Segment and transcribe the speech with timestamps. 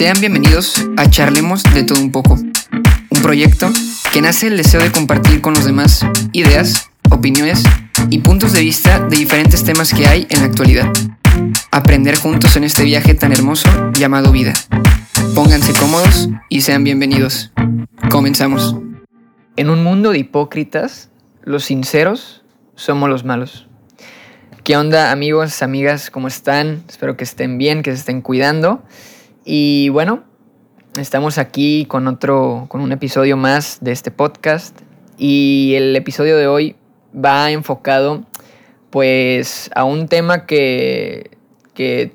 [0.00, 3.70] Sean bienvenidos a Charlemos de todo un poco, un proyecto
[4.10, 7.62] que nace el deseo de compartir con los demás ideas, opiniones
[8.08, 10.90] y puntos de vista de diferentes temas que hay en la actualidad.
[11.70, 14.54] Aprender juntos en este viaje tan hermoso llamado vida.
[15.34, 17.52] Pónganse cómodos y sean bienvenidos.
[18.10, 18.76] Comenzamos.
[19.56, 21.10] En un mundo de hipócritas,
[21.42, 22.42] los sinceros
[22.74, 23.68] somos los malos.
[24.64, 26.10] ¿Qué onda amigos, amigas?
[26.10, 26.84] ¿Cómo están?
[26.88, 28.82] Espero que estén bien, que se estén cuidando.
[29.44, 30.24] Y bueno,
[30.98, 34.78] estamos aquí con otro, con un episodio más de este podcast.
[35.16, 36.76] Y el episodio de hoy
[37.14, 38.24] va enfocado
[38.90, 41.38] pues a un tema que,
[41.74, 42.12] que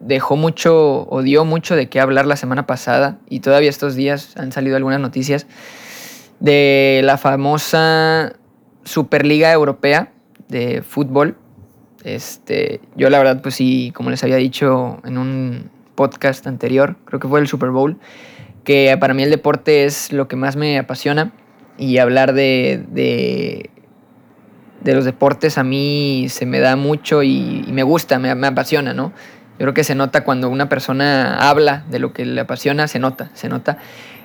[0.00, 4.36] dejó mucho o dio mucho de qué hablar la semana pasada y todavía estos días
[4.36, 5.46] han salido algunas noticias
[6.40, 8.34] de la famosa
[8.84, 10.12] Superliga Europea
[10.48, 11.36] de fútbol.
[12.04, 17.18] Este, yo la verdad pues sí, como les había dicho en un podcast anterior, creo
[17.18, 17.98] que fue el Super Bowl,
[18.62, 21.32] que para mí el deporte es lo que más me apasiona
[21.76, 28.20] y hablar de, de, los deportes a mí se me da mucho y, me gusta,
[28.20, 29.12] me, apasiona, ¿no?
[29.58, 33.00] Yo creo que se nota cuando una persona habla de lo que le apasiona, se
[33.00, 33.78] nota, se nota.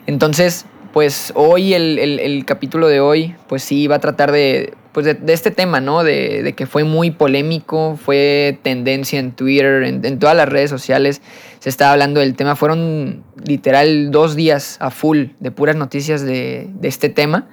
[0.06, 5.06] Entonces, pues hoy, el, el, capítulo de hoy, pues sí, va a tratar de, pues
[5.06, 6.04] de, este tema, ¿no?
[6.04, 11.22] De, que fue muy polémico, fue tendencia en Twitter, en, todas las redes sociales,
[11.60, 12.56] se estaba hablando del tema.
[12.56, 17.50] Fueron literal dos días a full de puras noticias de este tema.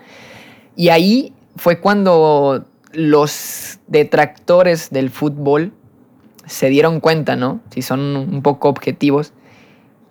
[0.77, 5.73] Y ahí fue cuando los detractores del fútbol
[6.47, 7.61] se dieron cuenta, ¿no?
[7.71, 9.33] Si son un poco objetivos,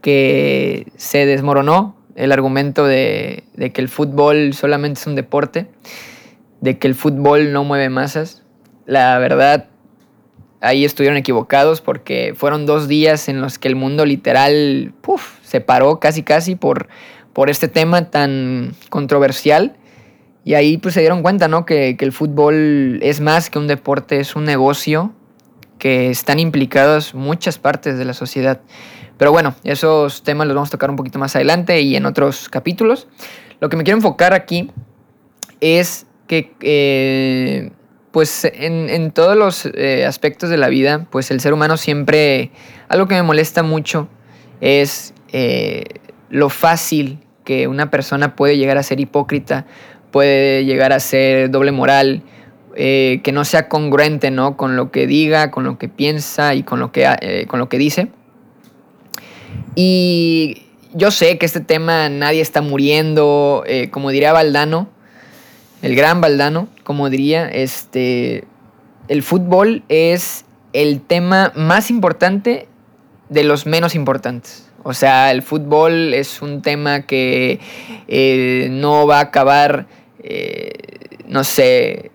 [0.02, 5.68] que se desmoronó el argumento de, que el fútbol solamente es un deporte,
[6.62, 8.44] de que el fútbol no mueve masas.
[8.86, 9.68] La verdad,
[10.62, 14.94] ahí estuvieron equivocados porque fueron dos días en los que el mundo literal
[15.44, 16.88] se paró casi casi por,
[17.34, 19.76] por este tema tan controversial.
[20.44, 21.66] Y ahí pues se dieron cuenta, ¿no?
[21.66, 25.14] Que, que el fútbol es más que un deporte, es un negocio
[25.78, 28.62] que están implicados muchas partes de la sociedad.
[29.18, 32.50] Pero bueno, esos temas los vamos a tocar un poquito más adelante y en otros
[32.50, 33.08] capítulos.
[33.60, 34.72] Lo que me quiero enfocar aquí
[35.60, 37.72] es que, eh,
[38.12, 42.52] pues en, todos los eh, aspectos de la vida, pues el ser humano siempre,
[42.88, 44.08] algo que me molesta mucho
[44.62, 45.86] es eh,
[46.30, 49.66] lo fácil que una persona puede llegar a ser hipócrita,
[50.12, 52.22] puede llegar a ser doble moral,
[52.76, 54.56] que no sea congruente ¿no?
[54.56, 57.78] con lo que diga, con lo que piensa y con lo que, con lo que
[57.78, 58.08] dice.
[59.76, 64.88] Y yo sé que este tema nadie está muriendo, como diría Valdano,
[65.82, 68.44] el gran Valdano, como diría, este,
[69.08, 72.68] el fútbol es el tema más importante
[73.30, 74.70] de los menos importantes.
[74.84, 77.60] O sea, el fútbol es un tema que
[78.08, 79.88] eh, no va a acabar,
[80.24, 80.72] eh,
[81.28, 82.12] no sé,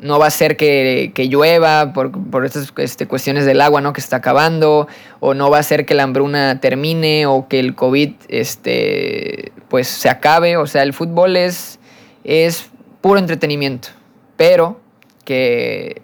[0.00, 3.92] no va a ser que, llueva por, estas este, cuestiones del agua ¿no?
[3.92, 4.88] que está acabando,
[5.20, 9.88] o no va a ser que la hambruna termine, o que el COVID este, pues,
[9.88, 10.56] se acabe.
[10.56, 11.78] O sea, el fútbol es,
[12.24, 12.70] es
[13.00, 13.88] puro entretenimiento,
[14.36, 14.80] pero
[15.24, 16.02] que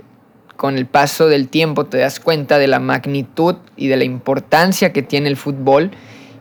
[0.57, 4.93] con el paso del tiempo te das cuenta de la magnitud y de la importancia
[4.93, 5.91] que tiene el fútbol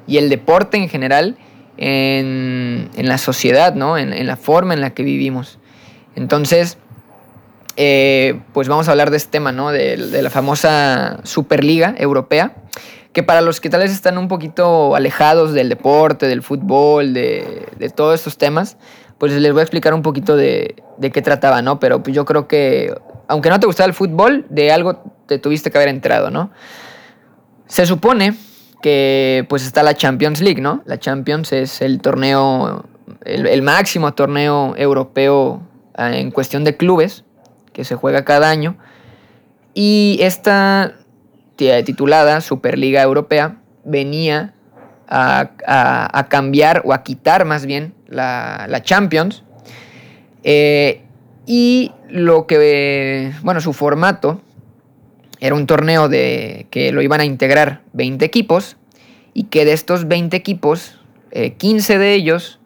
[0.08, 1.38] y el deporte en general
[1.78, 3.98] en, la sociedad, ¿no?
[3.98, 5.60] en, en la forma en la que vivimos.
[6.16, 6.78] Entonces,
[7.76, 9.72] eh, pues vamos a hablar de este tema, ¿no?
[9.72, 12.56] De, la famosa Superliga Europea,
[13.14, 17.92] que para los que tal vez están un poquito alejados del deporte, del fútbol, de,
[17.96, 18.78] todos estos temas,
[19.24, 21.80] pues les voy a explicar un poquito de, qué trataba, ¿no?
[21.80, 22.94] Pero pues yo creo que,
[23.30, 26.52] aunque no te gustaba el fútbol, de algo te tuviste que haber enterado, ¿no?
[27.66, 28.36] Se supone
[28.82, 30.84] que pues está la Champions League, ¿no?
[30.86, 32.84] La Champions es el torneo,
[33.24, 35.62] el máximo torneo europeo
[35.96, 37.24] ah, en cuestión de clubes
[37.72, 38.76] que se juega cada año.
[39.74, 40.96] Y esta
[41.56, 44.54] titulada Superliga Europea venía
[45.08, 49.44] a, cambiar o a quitar más bien la, Champions.
[50.44, 51.02] Eh,
[51.46, 54.42] y lo que, bueno, su formato
[55.40, 58.78] era un torneo de que lo iban a integrar 20 equipos
[59.34, 61.00] y que de estos 20 equipos,
[61.58, 62.60] 15 eh, de ellos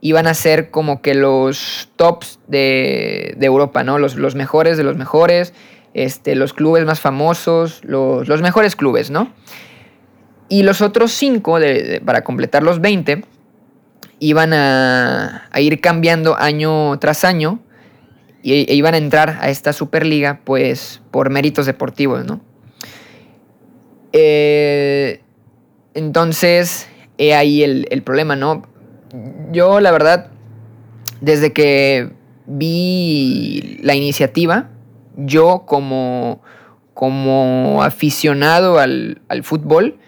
[0.00, 3.98] iban a ser como que los tops de, Europa, ¿no?
[3.98, 5.54] Los, los, mejores de los mejores,
[5.94, 9.32] este, los clubes más famosos, los, mejores clubes, ¿no?
[10.48, 11.58] Y los otros cinco,
[12.04, 13.24] para completar los 20,
[14.20, 17.60] iban a, ir cambiando año tras año
[18.42, 22.40] e, iban a entrar a esta Superliga, pues, por méritos deportivos, ¿no?
[24.12, 25.20] Eh,
[25.94, 28.62] entonces, he ahí el, el problema, ¿no?
[29.52, 30.30] Yo, la verdad,
[31.20, 32.10] desde que
[32.46, 34.70] vi la iniciativa,
[35.16, 36.40] yo como,
[36.94, 39.98] como aficionado al, fútbol,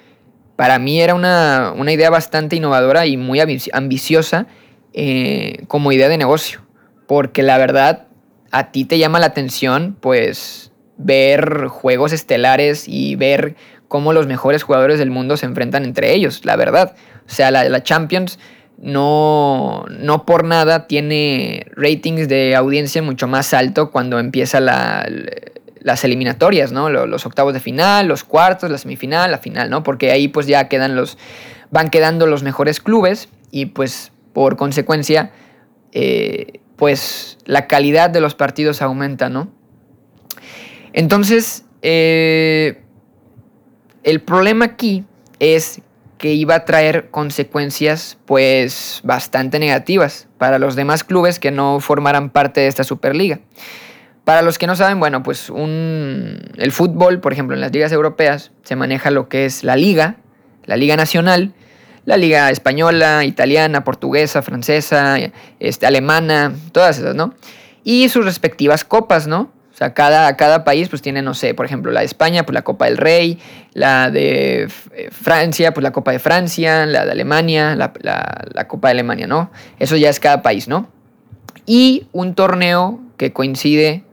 [0.61, 3.41] para mí era una, idea bastante innovadora y muy
[3.73, 4.47] ambiciosa
[4.93, 6.61] eh, como idea de negocio.
[7.07, 8.09] Porque la verdad,
[8.51, 13.57] a ti te llama la atención, pues, ver juegos estelares y ver
[13.89, 16.95] cómo los mejores jugadores del mundo se enfrentan entre ellos, la verdad.
[17.27, 18.39] O sea, la, la Champions
[18.77, 24.61] no, no por nada tiene ratings de audiencia mucho más alto cuando empieza
[25.81, 26.91] las eliminatorias, ¿no?
[26.91, 29.83] Los, octavos de final, los cuartos, la semifinal, la final, ¿no?
[29.83, 31.19] Porque ahí pues ya quedan los,
[31.71, 35.33] van quedando los mejores clubes y pues por consecuencia,
[35.93, 39.51] eh, pues la calidad de los partidos aumenta, ¿no?
[40.93, 42.83] Entonces, eh,
[44.03, 45.05] el problema aquí
[45.39, 45.83] es
[46.19, 52.29] que iba a traer consecuencias pues bastante negativas para los demás clubes que no formaran
[52.29, 53.41] parte de esta Superliga.
[54.31, 58.53] Para los que no saben, bueno, pues el fútbol, por ejemplo, en las ligas europeas
[58.63, 60.19] se maneja lo que es la liga,
[60.67, 61.53] la liga nacional,
[62.05, 65.17] la liga española, italiana, portuguesa, francesa,
[65.59, 67.35] este, alemana, todas esas, ¿no?
[67.83, 69.51] Y sus respectivas copas, ¿no?
[69.81, 72.63] sea, cada, cada país pues tiene, no sé, por ejemplo, la de España, pues la
[72.63, 73.41] Copa del Rey,
[73.73, 78.93] la de eh, Francia, pues la Copa de Francia, la de Alemania, la, Copa de
[78.93, 79.51] Alemania, ¿no?
[79.81, 80.89] Eso ya es cada país, ¿no?
[81.67, 84.05] Y un torneo que coincide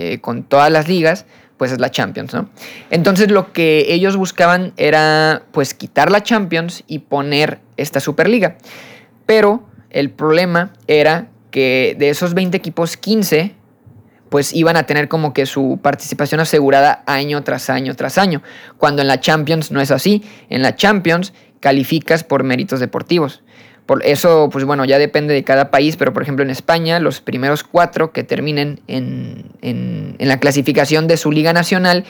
[0.00, 2.48] eh, con todas las ligas, pues es la Champions, ¿no?
[2.88, 8.58] Entonces lo que ellos buscaban era pues quitar la Champions y poner esta Superliga.
[9.26, 13.56] Pero el problema era que de esos 20 equipos, 15
[14.28, 18.40] pues iban a tener como que su participación asegurada año tras año tras año,
[18.76, 23.42] cuando en la Champions no es así, en la Champions calificas por méritos deportivos.
[23.88, 27.22] Por eso, pues bueno, ya depende de cada país, pero por ejemplo en España, los
[27.22, 32.04] primeros cuatro que terminen en, en, la clasificación de su liga nacional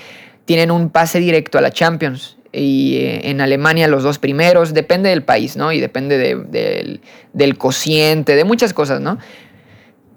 [0.45, 2.37] tienen un pase directo a la Champions.
[2.53, 5.71] Y eh, en Alemania los dos primeros, depende del país, ¿no?
[5.71, 7.01] Y depende del,
[7.33, 9.19] del cociente, de muchas cosas, ¿no?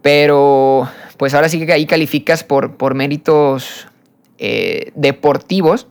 [0.02, 3.88] Pero pues ahora sí que ahí calificas por, por méritos
[4.40, 5.86] eh, deportivos.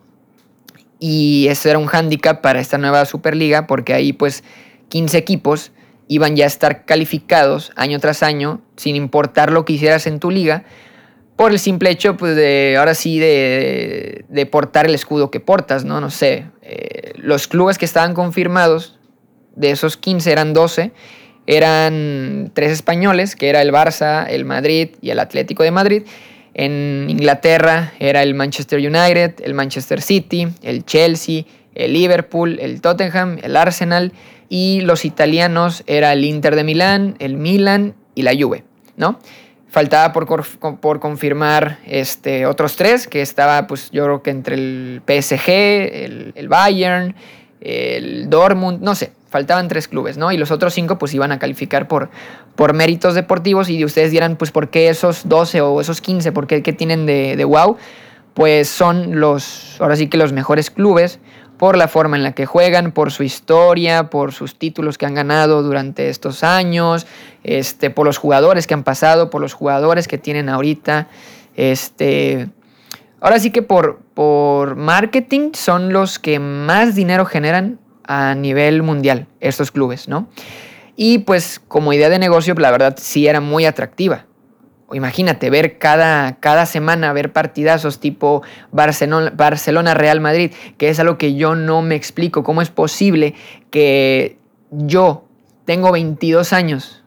[0.99, 4.43] Y eso era un hándicap para esta nueva Superliga porque ahí pues
[4.91, 5.73] 15 equipos
[6.07, 10.31] iban ya a estar calificados año tras año sin importar lo que hicieras en tu
[10.31, 10.65] liga
[11.37, 15.99] por el simple hecho pues de ahora sí de, portar el escudo que portas, ¿no?
[16.03, 18.99] No sé, eh, los clubes que estaban confirmados
[19.57, 20.93] de esos 15 eran 12
[21.47, 26.03] eran tres españoles, que era el Barça, el Madrid y el Atlético de Madrid.
[26.55, 31.45] En Inglaterra era el Manchester United, el Manchester City, el Chelsea,
[31.75, 34.13] el Liverpool, el Tottenham, el Arsenal
[34.51, 38.65] y los italianos era el Inter de Milán, el Milan y la Juve,
[38.97, 39.19] ¿no?
[39.69, 40.27] Faltaba por,
[40.81, 46.33] por, confirmar este, otros tres, que estaba pues yo creo que entre el PSG, el,
[46.35, 47.15] el Bayern,
[47.61, 50.33] el Dortmund, no sé, faltaban tres clubes, ¿no?
[50.33, 52.11] Y los otros cinco pues iban a calificar por,
[52.57, 56.33] por méritos deportivos y ustedes dirán, pues, ¿por qué esos 12 o esos 15?
[56.33, 57.77] ¿Por qué, qué tienen de, de wow?
[58.35, 61.21] Pues son los, ahora sí que los mejores clubes
[61.61, 65.13] por la forma en la que juegan, por su historia, por sus títulos que han
[65.13, 67.07] ganado durante estos años,
[67.45, 71.09] este, por los jugadores que han pasado, por los jugadores que tienen ahorita,
[71.57, 72.49] este...
[73.21, 79.27] Ahora sí que por, por marketing son los que más dinero generan a nivel mundial,
[79.41, 80.29] estos clubes, ¿no?
[80.97, 84.25] Y pues como idea de negocio, la verdad sí era muy atractiva.
[84.93, 88.43] Imagínate, ver cada, cada semana, ver partidazos tipo
[88.73, 92.43] Barcelona, Barcelona, Real Madrid, que es algo que yo no me explico.
[92.43, 93.35] ¿Cómo es posible
[93.71, 94.39] que
[94.71, 95.25] yo
[95.65, 97.03] tengo 22 años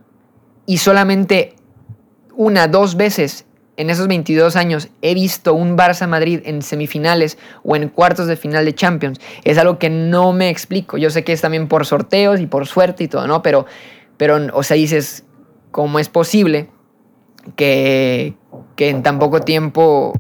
[0.65, 1.55] y solamente
[2.35, 7.75] una, dos veces en esos 22 años he visto un Barça Madrid en semifinales o
[7.75, 10.97] en cuartos de final de Champions, es algo que no me explico.
[10.97, 13.41] Yo sé que es también por sorteos y por suerte y todo, ¿no?
[13.41, 13.65] Pero,
[14.17, 15.25] pero o sea, dices,
[15.71, 16.69] ¿cómo es posible
[17.55, 18.35] que,
[18.75, 20.13] que en tan poco tiempo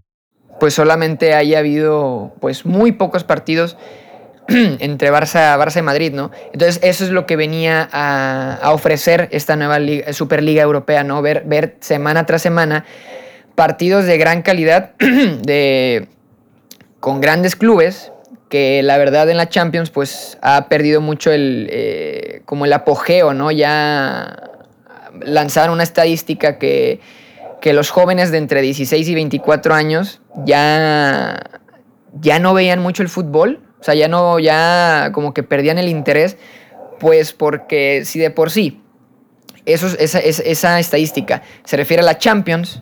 [0.59, 3.77] pues solamente haya habido pues muy pocos partidos
[4.47, 6.31] entre Barça, Barça y Madrid, ¿no?
[6.51, 9.77] Entonces eso es lo que venía a, ofrecer esta nueva
[10.11, 11.21] Superliga Europea, ¿no?
[11.21, 12.85] Ver, ver semana tras semana
[13.55, 16.07] partidos de gran calidad, de,
[16.99, 18.11] con grandes clubes,
[18.49, 23.33] que la verdad en la Champions pues ha perdido mucho el, eh, como el apogeo,
[23.33, 23.51] ¿no?
[23.51, 24.51] Ya
[25.21, 26.99] lanzaron una estadística que,
[27.61, 31.39] que los jóvenes de entre 16 y 24 años ya,
[32.19, 35.89] ya no veían mucho el fútbol, o sea, ya no, ya como que perdían el
[35.89, 36.37] interés
[36.99, 38.81] Pues porque si de por sí
[39.65, 42.81] eso, esa, esa, estadística se refiere a la Champions,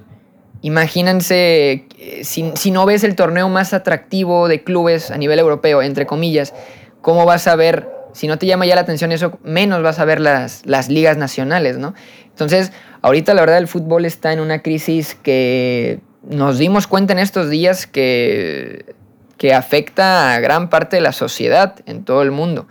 [0.61, 5.81] imagínense eh, si, si, no ves el torneo más atractivo de clubes a nivel europeo,
[5.81, 6.53] entre comillas,
[7.01, 10.05] ¿cómo vas a ver, si no te llama ya la atención eso, menos vas a
[10.05, 11.93] ver las, las ligas nacionales, ¿no?
[12.29, 17.19] Entonces, ahorita la verdad el fútbol está en una crisis que nos dimos cuenta en
[17.19, 18.95] estos días que,
[19.37, 22.67] que afecta a gran parte de la sociedad en todo el mundo.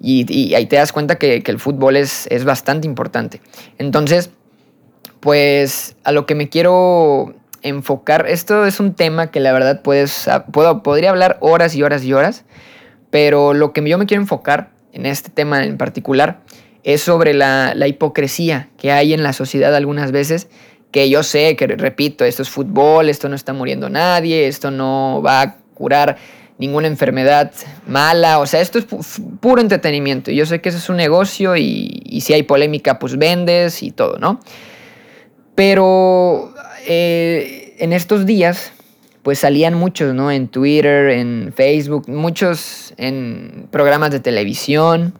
[0.00, 3.40] Y, ahí te das cuenta que, el fútbol es, es, bastante importante.
[3.78, 4.30] Entonces,
[5.18, 10.28] pues a lo que me quiero enfocar, esto es un tema que la verdad puedes,
[10.52, 12.44] puedo, podría hablar horas y horas y horas,
[13.10, 16.40] pero lo que yo me quiero enfocar en este tema en particular
[16.82, 20.48] es sobre la, la hipocresía que hay en la sociedad algunas veces
[20.90, 25.22] que yo sé que, repito, esto es fútbol, esto no está muriendo nadie, esto no
[25.24, 26.16] va a curar
[26.58, 27.52] ninguna enfermedad
[27.86, 28.86] mala, o sea, esto es
[29.40, 30.30] puro entretenimiento.
[30.30, 34.18] Yo sé que eso es un negocio y, si hay polémica, pues vendes y todo,
[34.18, 34.40] ¿no?
[35.54, 36.52] Pero
[36.86, 38.72] eh, en estos días,
[39.22, 40.30] pues salían muchos, ¿no?
[40.30, 45.14] En Twitter, en Facebook, muchos en programas de televisión,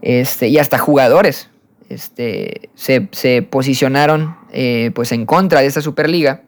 [0.00, 1.48] este, y hasta jugadores
[1.88, 6.42] este, se, posicionaron eh, pues en contra de esta Superliga.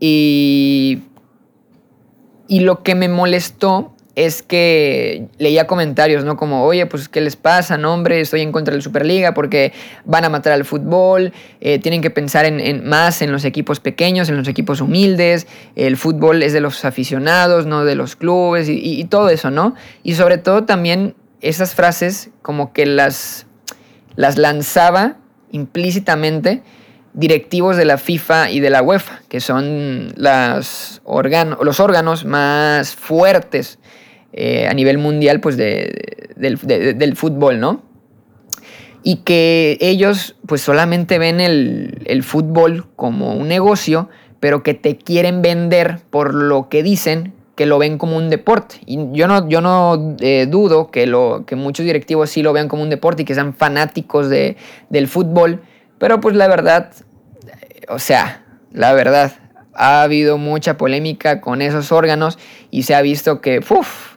[0.00, 1.02] Y
[2.52, 6.36] y lo que me molestó es que leía comentarios, ¿no?
[6.36, 7.78] Como, oye, pues, ¿qué les pasa?
[7.78, 9.72] No, hombre, estoy en contra de la Superliga porque
[10.04, 14.28] van a matar al fútbol, eh, tienen que pensar en, más en los equipos pequeños,
[14.28, 19.02] en los equipos humildes, el fútbol es de los aficionados, no de los clubes y,
[19.04, 19.74] todo eso, ¿no?
[20.02, 23.46] Y sobre todo también esas frases como que las,
[24.16, 25.16] las lanzaba
[25.50, 26.62] implícitamente
[27.14, 33.78] directivos de la FIFA y de la UEFA, que son los órganos más fuertes
[34.32, 37.82] eh, a nivel mundial pues del, fútbol, ¿no?
[39.02, 44.08] Y que ellos pues solamente ven el, fútbol como un negocio,
[44.40, 48.76] pero que te quieren vender por lo que dicen que lo ven como un deporte.
[48.86, 52.68] Y yo no, yo no eh, dudo que, lo, que muchos directivos sí lo vean
[52.68, 54.56] como un deporte y que sean fanáticos de,
[54.88, 55.62] del fútbol,
[55.98, 56.92] pero pues la verdad,
[57.88, 59.32] o sea, la verdad,
[59.74, 62.38] ha habido mucha polémica con esos órganos
[62.70, 64.11] y se ha visto que, uf,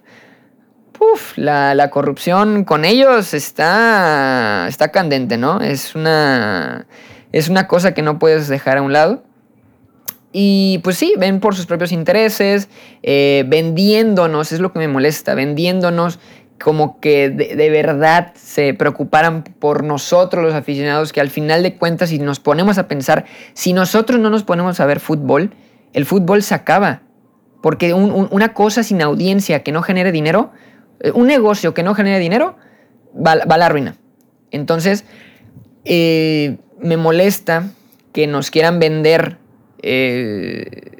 [1.14, 5.62] uf, la, corrupción con ellos está, está candente, ¿no?
[5.62, 6.88] Es una,
[7.32, 9.24] es una cosa que no puedes dejar a un lado.
[10.32, 12.68] Y pues sí, ven por sus propios intereses,
[13.04, 16.20] eh, vendiéndonos, es lo que me molesta, vendiéndonos
[16.62, 22.10] como que de, verdad se preocuparan por nosotros los aficionados, que al final de cuentas,
[22.10, 25.54] si nos ponemos a pensar, si nosotros no nos ponemos a ver fútbol,
[25.94, 27.02] el fútbol se acaba.
[27.62, 30.52] Porque una cosa sin audiencia que no genere dinero,
[31.14, 32.58] un negocio que no genere dinero,
[33.16, 33.96] va, a la ruina.
[34.52, 35.06] Entonces,
[35.84, 37.70] eh, me molesta
[38.14, 39.38] que nos quieran vender
[39.82, 40.96] eh,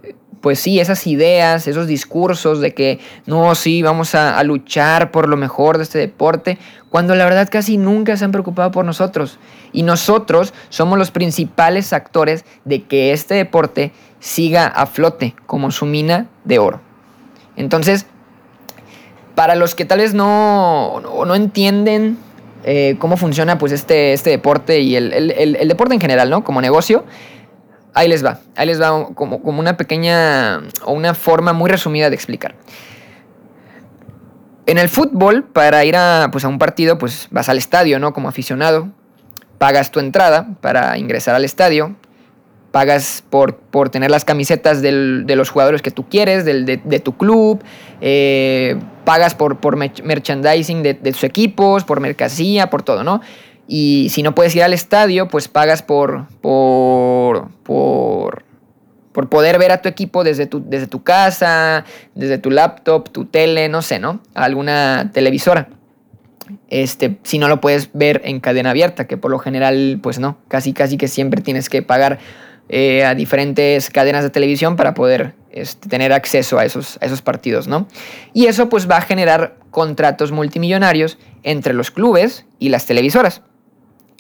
[0.46, 5.38] pues sí, esas ideas, esos discursos de que no, sí, vamos a, luchar por lo
[5.38, 6.60] mejor de este deporte,
[6.92, 9.40] cuando la verdad casi nunca se han preocupado por nosotros.
[9.74, 15.88] Y nosotros somos los principales actores de que este deporte siga a flote como su
[15.88, 16.80] mina de oro.
[17.56, 18.06] Entonces,
[19.36, 22.18] para los que tal vez no, no, entienden
[22.64, 26.44] eh, cómo funciona pues este, este deporte y el, el deporte en general, ¿no?
[26.44, 27.06] Como negocio,
[27.98, 32.10] Ahí les va, ahí les va como, como una pequeña o una forma muy resumida
[32.10, 32.56] de explicar.
[34.66, 38.12] En el fútbol, para ir a, pues, a un partido, pues vas al estadio, ¿no?
[38.12, 38.90] Como aficionado,
[39.60, 41.96] pagas tu entrada para ingresar al estadio,
[42.76, 44.92] pagas por, por tener las camisetas de
[45.38, 47.64] los jugadores que tú quieres, de, tu club,
[48.02, 53.22] eh, pagas por, por merchandising de, de tus equipos, por mercancía, por todo, ¿no?
[53.66, 58.44] Y si no puedes ir al estadio, pues pagas por, por, por,
[59.14, 63.24] por poder ver a tu equipo desde tu, desde tu casa, desde tu laptop, tu
[63.24, 64.20] tele, no sé, ¿no?
[64.34, 65.70] Alguna televisora.
[66.68, 70.40] Este, si no lo puedes ver en cadena abierta, que por lo general, pues no,
[70.50, 72.20] casi casi que siempre tienes que pagar
[72.70, 77.22] eh, a diferentes cadenas de televisión para poder este, tener acceso a esos, a esos
[77.22, 77.88] partidos, ¿no?
[78.34, 83.42] Y eso pues va a generar contratos multimillonarios entre los clubes y las televisoras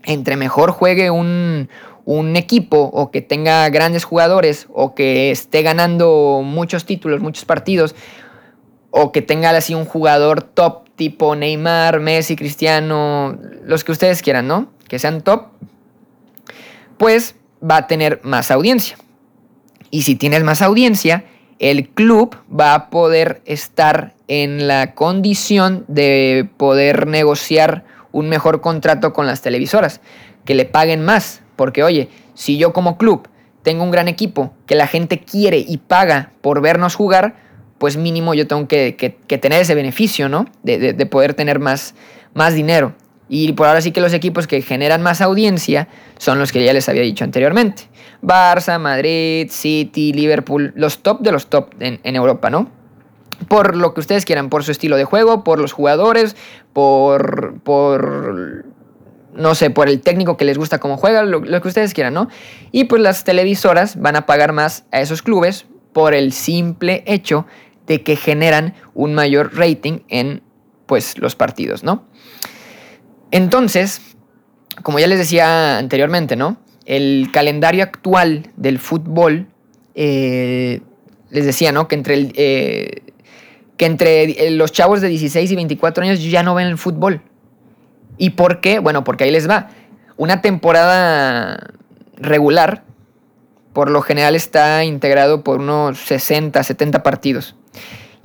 [0.06, 1.70] entre mejor juegue un,
[2.36, 7.96] equipo o que tenga grandes jugadores o que esté ganando muchos títulos, muchos partidos,
[8.92, 14.48] o que tenga así un jugador top tipo Neymar, Messi, Cristiano, los que ustedes quieran,
[14.48, 14.72] ¿no?
[14.88, 15.48] Que sean top,
[16.98, 18.98] pues va a tener más audiencia.
[19.92, 21.26] Y si tienes más audiencia,
[21.60, 29.14] el club va a poder estar en la condición de poder negociar un mejor contrato
[29.14, 30.02] con las televisoras,
[30.46, 33.28] que le paguen más, porque oye, si yo como club
[33.62, 37.36] tengo un gran equipo que la gente quiere y paga por vernos jugar,
[37.78, 40.46] pues mínimo yo tengo que, tener ese beneficio, ¿no?
[40.64, 41.96] De, poder tener más,
[42.34, 42.94] más dinero.
[43.28, 46.74] Y por ahora sí que los equipos que generan más audiencia son los que ya
[46.74, 47.90] les había dicho anteriormente.
[48.22, 52.70] Barça, Madrid, City, Liverpool, los top de los top en, Europa, ¿no?
[53.48, 56.36] Por lo que ustedes quieran, por su estilo de juego, por los jugadores,
[56.72, 58.66] por, por
[59.34, 62.14] no sé, por el técnico que les gusta cómo juega, lo, lo, que ustedes quieran,
[62.14, 62.30] ¿no?
[62.72, 67.46] Y pues las televisoras van a pagar más a esos clubes por el simple hecho
[67.88, 70.42] de que generan un mayor rating en
[70.86, 72.06] pues los partidos, ¿no?
[73.36, 74.00] Entonces,
[74.82, 76.56] como ya les decía anteriormente, ¿no?
[76.86, 79.48] El calendario actual del fútbol,
[79.94, 80.80] eh,
[81.32, 81.90] les decía, ¿no?
[81.90, 83.02] Que entre, el, eh,
[83.76, 87.24] que entre los chavos de 16 y 24 años ya no ven el fútbol.
[88.18, 88.80] ¿Y por qué?
[88.80, 89.68] Bueno, porque ahí les va.
[90.16, 91.74] Una temporada
[92.16, 92.84] regular,
[93.74, 97.58] por lo general está integrado por unos 60, 70 partidos.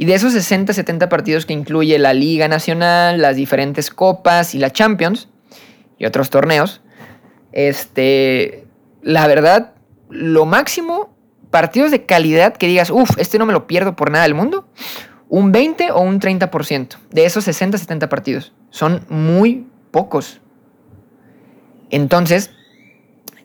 [0.01, 4.59] Y de esos 60, 70 partidos que incluye la Liga Nacional, las diferentes copas y
[4.59, 5.29] la Champions
[5.99, 6.81] y otros torneos,
[7.53, 8.67] este,
[9.03, 9.75] la verdad,
[10.09, 11.15] lo máximo,
[11.51, 14.67] partidos de calidad que digas, uff, este no me lo pierdo por nada del mundo,
[15.29, 18.55] un 20 o un 30% de esos 60, 70 partidos.
[18.71, 20.41] Son muy pocos.
[21.91, 22.53] Entonces,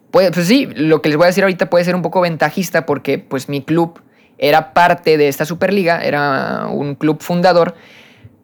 [0.09, 2.85] pues, pues sí, lo que les voy a decir ahorita puede ser un poco ventajista
[2.85, 4.00] porque pues mi club
[4.38, 7.75] era parte de esta Superliga, era un club fundador,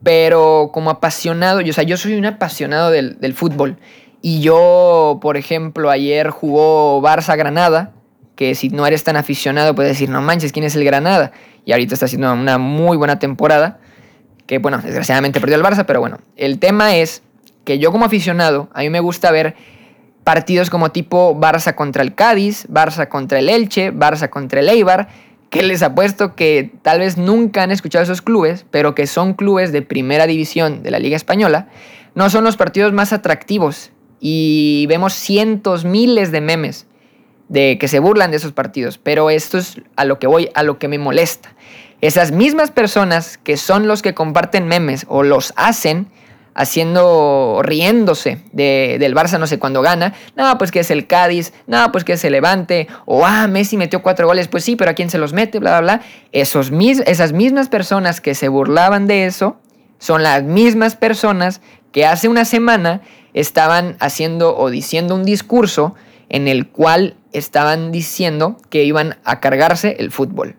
[0.03, 3.77] pero como apasionado, yo, o sea, yo soy un apasionado del, del fútbol.
[4.21, 7.91] Y yo, por ejemplo, ayer jugó Barça Granada,
[8.35, 11.31] que si no eres tan aficionado puedes decir, no manches, ¿quién es el Granada?
[11.65, 13.79] Y ahorita está haciendo una muy buena temporada,
[14.47, 17.21] que bueno, desgraciadamente perdió el Barça, pero bueno, el tema es
[17.65, 19.55] que yo como aficionado, a mí me gusta ver
[20.23, 25.07] partidos como tipo Barça contra el Cádiz, Barça contra el Elche, Barça contra el Eibar,
[25.51, 29.73] que les apuesto que tal vez nunca han escuchado esos clubes, pero que son clubes
[29.73, 31.67] de primera división de la Liga Española,
[32.15, 36.87] no son los partidos más atractivos y vemos cientos, miles de memes
[37.49, 40.63] de que se burlan de esos partidos, pero esto es a lo que voy, a
[40.63, 41.53] lo que me molesta.
[41.99, 46.07] Esas mismas personas que son los que comparten memes o los hacen,
[46.53, 50.13] haciendo, riéndose de, del Barça, no sé, cuando gana.
[50.35, 53.77] No, pues que es el Cádiz, no, pues que es el Levante, o ah, Messi
[53.77, 55.59] metió cuatro goles, pues sí, pero ¿a quién se los mete?
[55.59, 56.01] Bla, bla, bla.
[56.31, 56.71] Esos
[57.05, 59.57] esas mismas personas que se burlaban de eso
[59.99, 61.61] son las mismas personas
[61.91, 63.01] que hace una semana
[63.33, 65.95] estaban haciendo o diciendo un discurso
[66.29, 70.55] en el cual estaban diciendo que iban a cargarse el fútbol.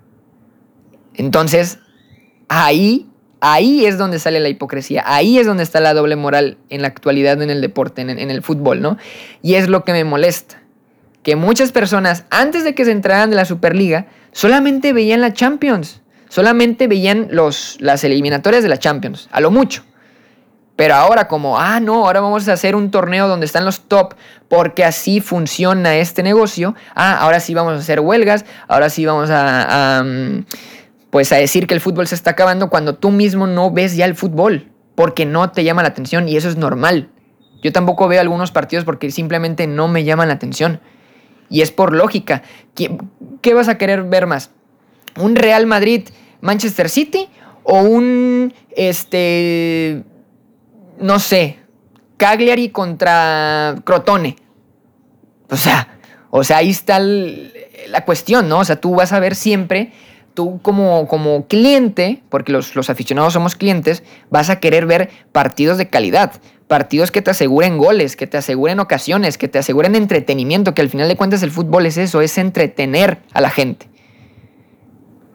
[1.15, 1.79] Entonces,
[2.49, 3.09] ahí
[3.45, 6.87] Ahí es donde sale la hipocresía, ahí es donde está la doble moral en la
[6.87, 8.99] actualidad en el deporte, en, el fútbol, ¿no?
[9.43, 10.63] Y es lo que me molesta,
[11.25, 16.03] que muchas personas antes de que se entraran de la Superliga solamente veían la Champions,
[16.29, 19.83] solamente veían los, las eliminatorias de la Champions, a lo mucho.
[20.77, 24.15] Pero ahora como, ah, no, ahora vamos a hacer un torneo donde están los top,
[24.49, 26.77] porque así funciona este negocio.
[26.95, 30.45] Ah, ahora sí vamos a hacer huelgas, ahora sí vamos a, mm,
[31.13, 34.07] pues a decir que el fútbol se está acabando cuando tú mismo no ves ya
[34.07, 37.11] el fútbol, porque no te llama la atención y eso es normal.
[37.63, 40.81] Yo tampoco veo algunos partidos porque simplemente no me llaman la atención.
[41.51, 42.43] Y es por lógica.
[42.75, 44.53] ¿Qué, vas a querer ver más?
[45.21, 46.09] ¿Un Real Madrid
[46.41, 47.29] Manchester City
[47.63, 50.05] o un este
[50.99, 51.59] no sé,
[52.17, 54.37] Cagliari contra Crotone?
[55.51, 55.99] O sea,
[56.31, 58.61] o sea, ahí está la cuestión, ¿no?
[58.61, 59.93] O sea, tú vas a ver siempre
[60.35, 65.79] tú como, como cliente, porque los, los, aficionados somos clientes, vas a querer ver partidos
[65.79, 66.33] de calidad,
[66.69, 70.89] partidos que te aseguren goles, que te aseguren ocasiones, que te aseguren entretenimiento, que al
[70.89, 73.89] final de cuentas el fútbol es eso, es entretener a la gente.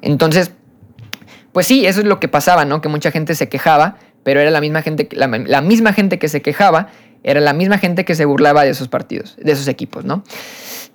[0.02, 0.52] Entonces,
[1.52, 2.82] pues sí, eso es lo que pasaba, ¿no?
[2.82, 6.28] Que mucha gente se quejaba, pero era la misma gente, la, la misma gente que
[6.28, 6.90] se quejaba,
[7.24, 10.24] era la misma gente que se burlaba de esos partidos, de esos equipos, ¿no?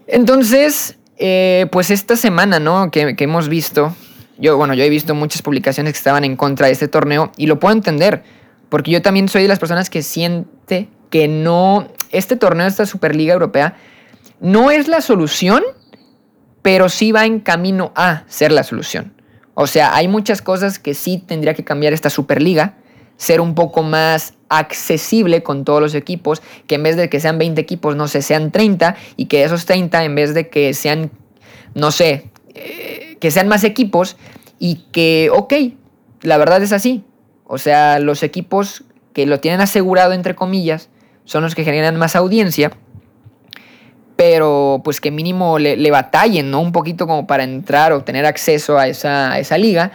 [0.06, 2.90] Entonces, eh, pues esta semana, ¿no?
[2.90, 3.94] Que, hemos visto,
[4.38, 7.46] yo, bueno, yo he visto muchas publicaciones que estaban en contra de este torneo y
[7.46, 8.22] lo puedo entender,
[8.68, 13.35] porque yo también soy de las personas que siente que no, este torneo, esta Superliga
[13.35, 13.77] Europea,
[14.40, 15.62] no es la solución,
[16.62, 19.12] pero sí va en camino a ser la solución.
[19.55, 22.77] O sea, hay muchas cosas que sí tendría que cambiar esta Superliga,
[23.16, 27.38] ser un poco más accesible con todos los equipos, que en vez de que sean
[27.38, 31.10] 20 equipos, no sé, sean 30 y que esos 30, en vez de que sean,
[31.74, 34.16] no sé, eh, que sean más equipos,
[34.64, 35.54] y que, ok,
[36.20, 37.02] la verdad es así.
[37.42, 40.88] O sea, los equipos que lo tienen asegurado, entre comillas,
[41.24, 42.70] son los que generan más audiencia,
[44.14, 46.60] pero pues que mínimo le, batallen, ¿no?
[46.60, 49.90] Un poquito como para entrar o tener acceso a esa, esa liga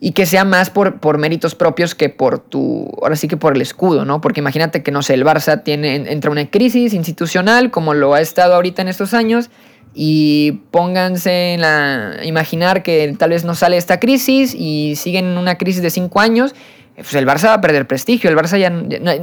[0.00, 3.54] y que sea más por, por, méritos propios que por tu, ahora sí que por
[3.54, 4.22] el escudo, ¿no?
[4.22, 8.20] Porque imagínate que, no sé, el Barça tiene, entra una crisis institucional como lo ha
[8.22, 9.50] estado ahorita en estos años
[9.92, 15.36] y pónganse en la, imaginar que tal vez no sale esta crisis y siguen en
[15.36, 16.54] una crisis de cinco años
[17.02, 18.70] pues el Barça va a perder prestigio, el Barça ya,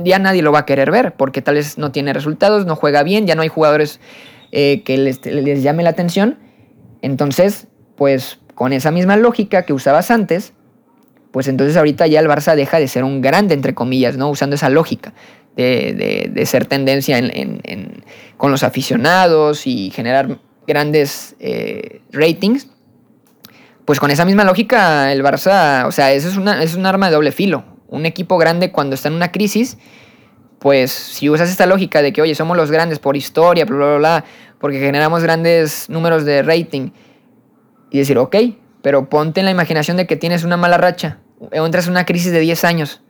[0.04, 3.04] ya, nadie lo va a querer ver, porque tal vez no tiene resultados, no juega
[3.04, 4.00] bien, ya no hay jugadores
[4.52, 6.40] eh, que les, les, llame la atención.
[7.04, 10.54] Entonces, pues con esa misma lógica que usabas antes,
[11.32, 14.30] pues entonces ahorita ya el Barça deja de ser un grande, entre comillas, ¿no?
[14.30, 15.14] Usando esa lógica
[15.56, 18.04] de, de, ser tendencia en,
[18.38, 22.68] con los aficionados y generar grandes eh, ratings
[23.88, 27.08] pues con esa misma lógica, el Barça, o sea, eso es, una, es un arma
[27.08, 27.64] de doble filo.
[27.88, 29.78] Un equipo grande cuando está en una crisis,
[30.60, 33.98] pues si usas esta lógica de que, oye, somos los grandes por historia, bla, bla,
[33.98, 34.26] bla,
[34.60, 36.90] porque generamos grandes números de rating,
[37.90, 38.36] y decir, ok,
[38.88, 42.06] pero ponte en la imaginación de que tienes una mala racha, o entras en una
[42.06, 43.02] crisis de 10 años,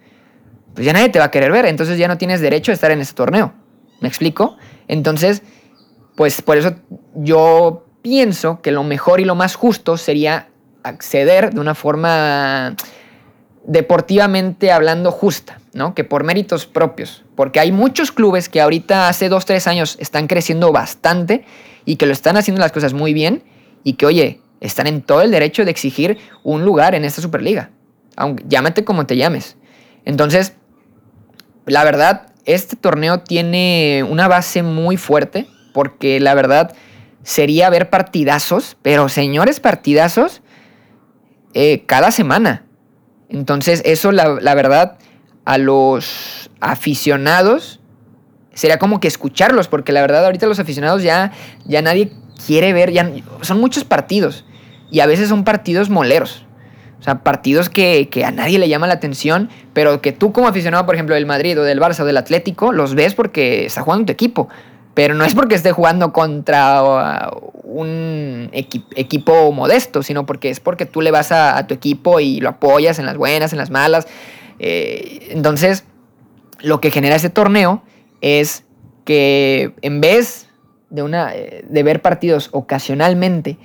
[0.73, 2.89] pues ya nadie te va a querer ver, entonces ya no tienes derecho a estar
[2.89, 3.53] en ese torneo.
[4.01, 4.57] ¿Me explico?
[4.87, 5.43] Entonces,
[6.15, 6.73] pues por eso
[7.13, 10.49] yo pienso que lo mejor y lo más justo sería
[10.81, 12.75] acceder de una forma
[13.63, 15.93] deportivamente hablando justa, ¿no?
[15.93, 17.23] Que por méritos propios.
[17.35, 21.45] Porque hay muchos clubes que ahorita hace dos, tres años están creciendo bastante
[21.85, 23.43] y que lo están haciendo las cosas muy bien
[23.83, 27.71] y que, oye, están en todo el derecho de exigir un lugar en esta Superliga.
[28.15, 29.57] Aunque, llámate como te llames.
[30.05, 30.53] Entonces,
[31.65, 36.73] la verdad, este torneo tiene una base muy fuerte porque la verdad
[37.23, 40.41] sería ver partidazos, pero señores partidazos
[41.53, 42.65] eh, cada semana.
[43.29, 44.97] Entonces eso, la, verdad,
[45.43, 47.81] a los aficionados
[48.53, 51.33] sería como que escucharlos, porque la verdad ahorita los aficionados ya,
[51.65, 52.11] ya nadie
[52.45, 54.45] quiere ver, ya, son muchos partidos
[54.91, 56.45] y a veces son partidos moleros.
[57.00, 60.47] O sea, partidos que, que, a nadie le llama la atención, pero que tú como
[60.47, 63.82] aficionado, por ejemplo, del Madrid o del Barça o del Atlético, los ves porque está
[63.82, 64.50] jugando tu equipo.
[64.95, 70.88] Pero no es porque esté jugando contra uh, un equipo modesto, sino porque es porque
[70.88, 74.08] tú le vas a, tu equipo y lo apoyas en las buenas, en las malas.
[74.58, 75.84] Eh, entonces,
[76.62, 77.84] lo que genera ese torneo
[78.21, 78.63] es
[79.06, 80.46] que en vez
[80.89, 83.58] de, una, eh, de ver partidos ocasionalmente,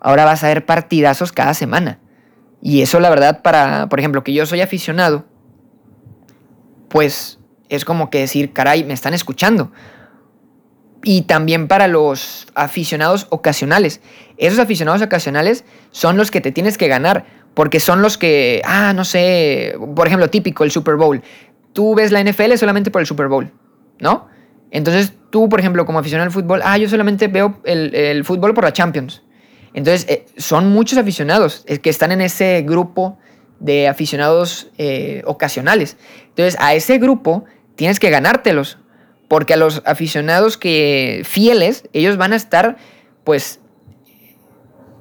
[0.00, 1.98] ahora vas a ver partidazos cada semana.
[2.60, 5.24] Y eso la verdad para, por ejemplo, que yo soy aficionado,
[6.88, 9.72] pues es como que decir, caray, me están escuchando
[11.02, 14.00] y también para los aficionados ocasionales.
[14.36, 17.24] Esos aficionados ocasionales son los que te tienes que ganar,
[17.54, 21.22] porque son los que, ah, no sé, por ejemplo, típico, el Super Bowl.
[21.72, 23.50] Tú ves la NFL solamente por el Super Bowl,
[23.98, 24.28] ¿no?
[24.72, 28.64] Entonces tú, por ejemplo, como aficionado al fútbol, ah, yo solamente veo el, fútbol por
[28.64, 29.22] la Champions.
[29.74, 33.18] Entonces, eh, son muchos aficionados que están en ese grupo
[33.60, 35.96] de aficionados eh, ocasionales.
[36.28, 37.44] Entonces, a ese grupo
[37.76, 38.78] tienes que ganártelos
[39.28, 42.76] porque a los aficionados que fieles, ellos van a estar,
[43.24, 43.60] pues,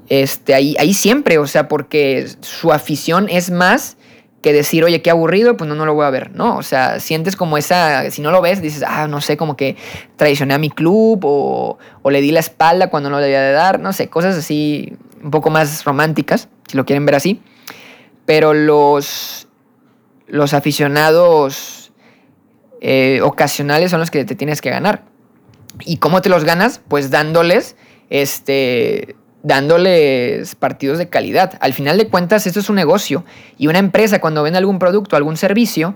[0.08, 3.98] este, ahí, ahí siempre, o sea, porque su afición es más
[4.42, 6.58] que decir, oye, qué aburrido, pues no, no lo voy a ver, ¿no?
[6.58, 9.76] O sea, sientes como esa, si no lo ves, dices, ah, no sé, como que
[10.16, 11.78] traicioné a mi club o,
[12.10, 15.32] le di la espalda cuando no le debía de dar, no sé, cosas así un
[15.32, 17.42] poco más románticas, si lo quieren ver así.
[18.26, 19.48] Pero los,
[20.28, 21.92] los aficionados
[22.82, 25.04] eh, ocasionales son los que te tienes que ganar.
[25.86, 26.82] ¿Y cómo te los ganas?
[26.88, 27.76] Pues dándoles,
[28.10, 31.58] este, dándoles partidos de calidad.
[31.62, 33.26] Al final de cuentas, esto es un negocio.
[33.58, 35.96] Y una empresa cuando vende algún producto, algún servicio,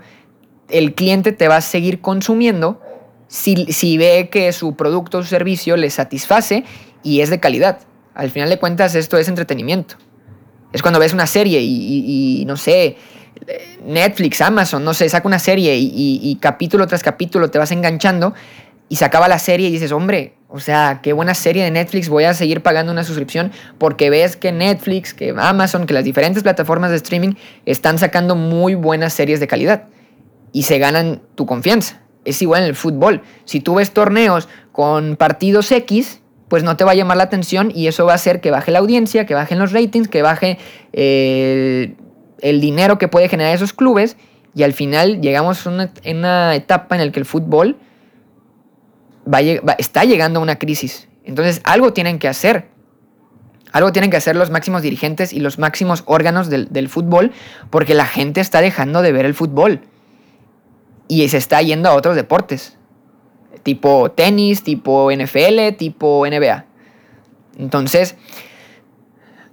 [0.68, 2.80] el cliente te va a seguir consumiendo
[3.28, 6.64] si, si ve que su producto o su servicio le satisface
[7.02, 7.80] y es de calidad.
[8.14, 9.96] Al final de cuentas, esto es entretenimiento.
[10.72, 12.96] Es cuando ves una serie y no sé,
[13.84, 18.34] Netflix, Amazon, no sé, saca una serie y, capítulo tras capítulo te vas enganchando
[18.88, 22.08] y se acaba la serie y dices, hombre, o sea, qué buena serie de Netflix,
[22.08, 26.42] voy a seguir pagando una suscripción porque ves que Netflix, que Amazon, que las diferentes
[26.42, 29.84] plataformas de streaming están sacando muy buenas series de calidad
[30.52, 32.00] y se ganan tu confianza.
[32.24, 33.22] Es igual en el fútbol.
[33.44, 37.72] Si tú ves torneos con partidos X, pues no te va a llamar la atención
[37.74, 40.58] y eso va a hacer que baje la audiencia, que bajen los ratings, que baje
[40.92, 41.94] eh,
[42.40, 44.16] el dinero que puede generar esos clubes
[44.54, 45.70] y al final llegamos a
[46.04, 47.76] una, etapa en la que el fútbol
[49.32, 49.40] va,
[49.78, 51.08] está llegando una crisis.
[51.24, 52.68] Entonces algo tienen que hacer.
[53.72, 57.32] Algo tienen que hacer los máximos dirigentes y los máximos órganos del, del fútbol
[57.70, 59.80] porque la gente está dejando de ver el fútbol
[61.08, 62.76] y se está yendo a otros deportes,
[63.62, 66.64] tipo tenis, tipo NFL, tipo NBA.
[67.58, 68.16] Entonces,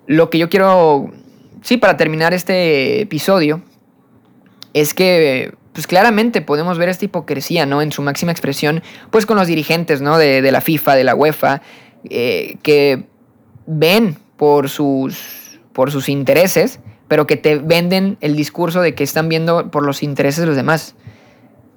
[0.07, 1.11] lo que yo quiero,
[1.61, 3.61] sí, para terminar este episodio,
[4.73, 7.81] es que, pues claramente podemos ver esta hipocresía, ¿no?
[7.81, 10.17] En su máxima expresión, pues con los dirigentes, ¿no?
[10.17, 11.61] De, de la FIFA, de la UEFA,
[12.09, 13.05] eh, que
[13.65, 19.29] ven por sus, por sus intereses, pero que te venden el discurso de que están
[19.29, 20.95] viendo por los intereses de los demás,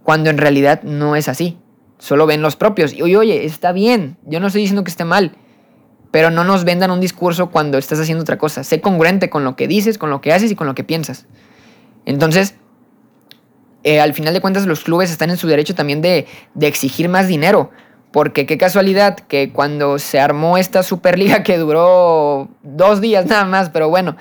[0.03, 1.59] cuando en realidad no es así.
[1.99, 2.93] Solo ven los propios.
[2.93, 5.37] Y oye, oye, está bien, yo no estoy diciendo que esté mal,
[6.11, 8.63] pero no nos vendan un discurso cuando estás haciendo otra cosa.
[8.65, 11.27] Sé congruente con lo que dices, con lo que haces y con lo que piensas.
[12.05, 12.57] Entonces,
[13.87, 17.09] eh, al final de cuentas, los clubes están en su derecho también de, de exigir
[17.09, 17.71] más dinero.
[18.11, 23.71] Porque qué casualidad que cuando se armó esta Superliga que duró dos días nada más,
[23.71, 24.17] pero bueno,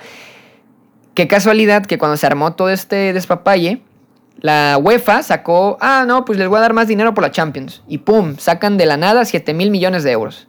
[1.14, 3.82] qué casualidad que cuando se armó todo este despapalle,
[4.38, 7.82] la UEFA sacó, ah, no, pues les voy a dar más dinero por la Champions.
[7.88, 10.46] Y pum, sacan de la nada 7 mil millones de euros.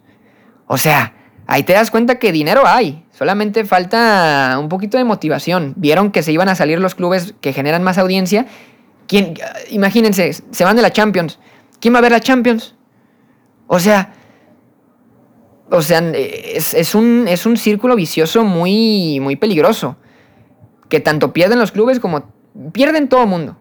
[0.67, 1.15] O sea,
[1.47, 3.03] ahí te das cuenta que dinero hay.
[3.17, 5.73] Solamente falta un poquito de motivación.
[5.75, 8.45] Vieron que se iban a salir los clubes que generan más audiencia.
[9.07, 9.35] ¿Quién,
[9.69, 11.39] imagínense, se van de la Champions.
[11.79, 12.75] ¿Quién va a ver la Champions?
[13.67, 14.13] O sea,
[15.69, 19.97] o sea, es, un, es un círculo vicioso muy, muy peligroso.
[20.89, 22.31] Que tanto pierden los clubes como
[22.71, 23.57] pierden todo el mundo.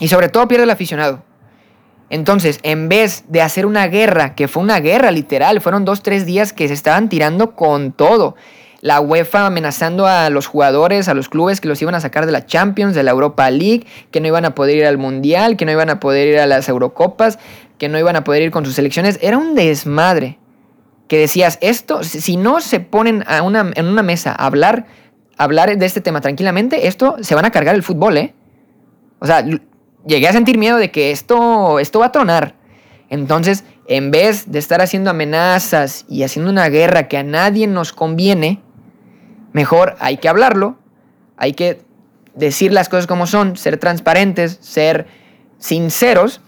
[0.00, 1.24] Y sobre todo pierde el aficionado.
[2.10, 6.26] Entonces, en vez de hacer una guerra, que fue una guerra literal, fueron dos, tres
[6.26, 8.34] días que se estaban tirando con todo.
[8.80, 12.32] La UEFA amenazando a los jugadores, a los clubes que los iban a sacar de
[12.32, 15.64] la Champions, de la Europa League, que no iban a poder ir al Mundial, que
[15.64, 17.38] no iban a poder ir a las Eurocopas,
[17.78, 19.18] que no iban a poder ir con sus selecciones.
[19.20, 20.38] Era un desmadre.
[21.08, 24.86] Que decías, esto, si no se ponen a una, en una mesa a hablar,
[25.38, 28.34] hablar de este tema tranquilamente, esto se van a cargar el fútbol, ¿eh?
[29.18, 29.44] O sea,
[30.06, 32.54] llegué a sentir miedo de que esto, esto va a tronar.
[33.10, 37.92] Entonces, en vez de estar haciendo amenazas y haciendo una guerra que a nadie nos
[37.92, 38.60] conviene,
[39.52, 40.78] mejor hay que hablarlo,
[41.36, 41.82] hay que
[42.34, 45.06] decir las cosas como son, ser transparentes, ser
[45.58, 46.40] sinceros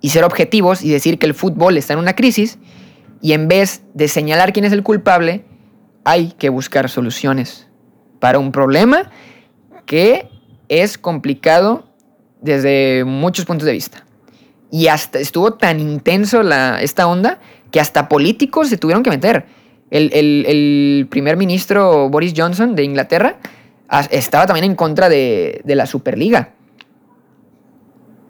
[0.00, 2.58] y ser objetivos y decir que el fútbol está en una crisis
[3.20, 5.44] y en vez de señalar quién es el culpable,
[6.04, 7.68] hay que buscar soluciones
[8.18, 9.10] para un problema
[9.84, 10.28] que
[10.68, 11.90] es complicado
[12.40, 14.06] desde muchos puntos de vista.
[14.70, 16.42] Y hasta estuvo tan intenso
[16.78, 19.46] esta onda que hasta políticos se tuvieron que meter.
[19.90, 23.36] El, primer ministro Boris Johnson de Inglaterra
[24.10, 26.50] estaba también en contra de, de la Superliga.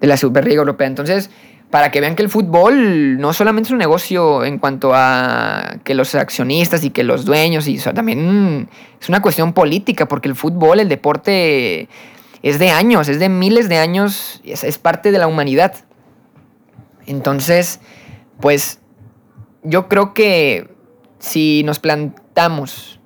[0.01, 0.87] De la Superliga Europea.
[0.87, 1.31] Entonces,
[1.71, 5.95] para que vean que el fútbol no solamente es un negocio en cuanto a que
[5.95, 8.69] los accionistas y que los dueños, y también
[9.01, 11.89] es una cuestión política, porque el fútbol, el deporte,
[12.43, 15.75] es de años, es de miles de años, es, es parte de la humanidad.
[17.07, 17.79] Entonces,
[18.41, 18.81] pues
[19.63, 20.70] yo creo que
[21.21, 22.99] si nos plantamos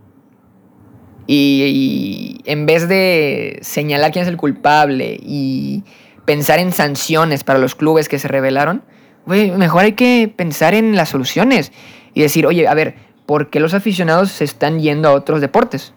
[1.27, 5.85] y, en vez de señalar quién es el culpable y
[6.25, 8.83] pensar en sanciones para los clubes que se rebelaron,
[9.27, 11.73] mejor hay que pensar en las soluciones
[12.15, 12.95] y decir, oye, a ver,
[13.27, 15.93] ¿por qué los aficionados se están yendo a otros deportes?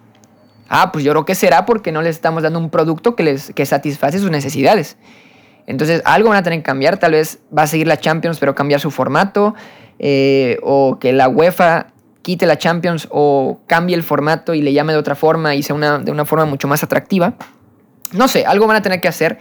[0.70, 3.54] Ah, pues yo creo que será porque no les estamos dando un producto que, les,
[3.54, 4.98] que satisface sus necesidades.
[5.66, 6.98] Entonces, algo van a tener que cambiar.
[6.98, 9.54] Tal vez va a seguir la Champions, pero cambiar su formato.
[10.00, 11.88] Eh, o que la UEFA
[12.22, 15.76] quite la Champions o cambie el formato y le llame de otra forma y sea
[15.76, 17.36] una, de una forma mucho más atractiva.
[18.14, 19.38] No sé, algo van a tener que hacer.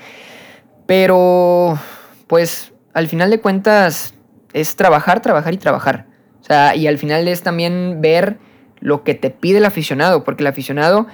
[0.86, 1.78] Pero,
[2.26, 4.14] pues, al final de cuentas,
[4.52, 6.06] es trabajar, trabajar y trabajar.
[6.40, 8.38] O sea, y al final es también ver
[8.80, 11.06] lo que te pide el aficionado, porque el aficionado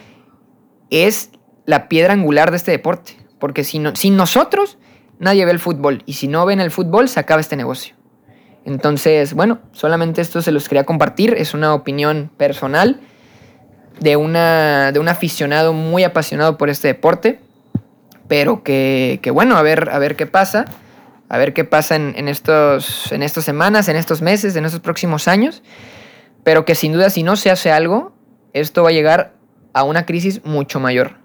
[0.90, 1.30] es
[1.64, 3.16] la piedra angular de este deporte.
[3.38, 4.78] Porque si no, sin nosotros,
[5.18, 6.02] nadie ve el fútbol.
[6.06, 7.96] Y si no ven el fútbol, se acaba este negocio.
[8.64, 11.34] Entonces, bueno, solamente esto se los quería compartir.
[11.36, 13.00] Es una opinión personal
[14.00, 17.40] de, una, de un aficionado muy apasionado por este deporte.
[18.28, 20.64] Pero que, que bueno, a ver, a ver qué pasa.
[21.28, 25.28] A ver qué pasa en, estos, en estas semanas, en estos meses, en estos próximos
[25.28, 25.62] años
[26.44, 28.12] pero que sin duda si no se hace algo,
[28.52, 29.34] esto va a llegar
[29.72, 31.16] a una crisis mucho mayor.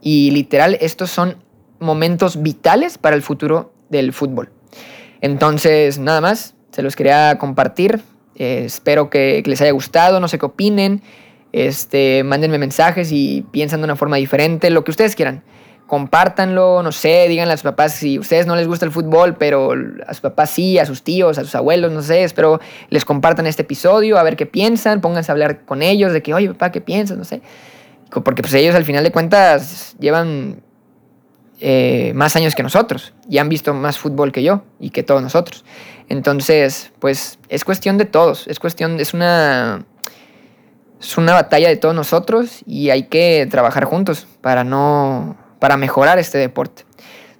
[0.00, 1.36] Y literal, estos son
[1.78, 4.50] momentos vitales para el futuro del fútbol.
[5.22, 8.02] Entonces, nada más, se los quería compartir.
[8.34, 11.00] Eh, espero que, les haya gustado, no sé qué opinen.
[11.52, 15.42] Este, mándenme mensajes y piensan de una forma diferente, lo que ustedes quieran.
[15.86, 19.36] compártanlo, no sé, díganle a sus papás si a ustedes no les gusta el fútbol,
[19.36, 19.72] pero
[20.06, 23.46] a sus papás sí, a sus tíos, a sus abuelos, no sé, espero les compartan
[23.46, 26.72] este episodio, a ver qué piensan, pónganse a hablar con ellos de que, oye, papá,
[26.72, 27.18] ¿qué piensas?
[27.18, 27.42] No sé.
[28.24, 30.62] Porque pues ellos al final de cuentas llevan
[31.64, 35.22] eh, más años que nosotros y han visto más fútbol que yo y que todos
[35.22, 35.64] nosotros.
[36.08, 39.84] Entonces, pues es cuestión de todos, es cuestión, es una
[41.00, 46.18] es una batalla de todos nosotros y hay que trabajar juntos para no para mejorar
[46.18, 46.84] este deporte.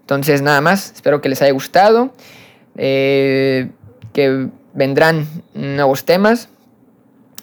[0.03, 2.15] Entonces, nada más, espero que les haya gustado,
[2.77, 3.71] eh,
[4.13, 6.49] que vendrán nuevos temas.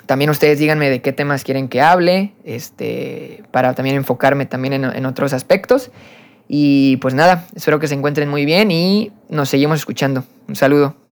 [0.06, 4.86] También ustedes díganme de qué temas quieren que hable, este, para también enfocarme también en,
[4.86, 5.92] en otros aspectos.
[6.52, 10.24] Y pues nada, espero que se encuentren muy bien y nos seguimos escuchando.
[10.48, 10.96] Un saludo.